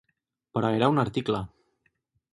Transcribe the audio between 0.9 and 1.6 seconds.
un article.